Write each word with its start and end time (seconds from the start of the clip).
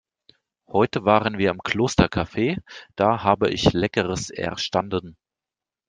Heute 0.67 1.05
waren 1.05 1.37
wir 1.37 1.51
im 1.51 1.61
Klostercafe, 1.61 2.57
da 2.95 3.21
habe 3.21 3.51
ich 3.51 3.71
Leckeres 3.73 4.31
erstanden. 4.31 5.15